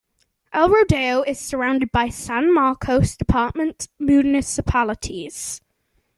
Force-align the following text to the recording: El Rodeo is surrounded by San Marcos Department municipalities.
El 0.51 0.67
Rodeo 0.67 1.21
is 1.21 1.37
surrounded 1.37 1.91
by 1.91 2.09
San 2.09 2.51
Marcos 2.51 3.15
Department 3.15 3.87
municipalities. 3.99 5.61